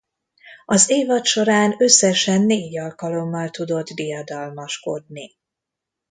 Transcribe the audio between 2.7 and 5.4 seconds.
alkalommal tudott diadalmaskodni.